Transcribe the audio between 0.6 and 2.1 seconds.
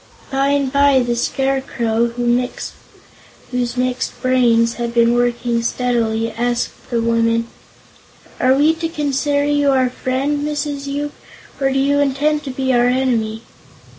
by the Scarecrow,